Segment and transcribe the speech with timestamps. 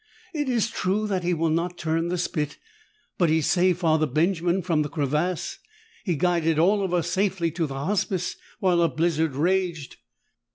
[0.33, 2.57] It is true that he will not turn the spit,
[3.19, 5.59] but he saved Father Benjamin from the crevasse!
[6.03, 9.97] He guided all of us safely to the Hospice while a blizzard raged!"